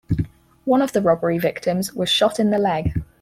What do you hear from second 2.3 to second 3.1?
in the leg.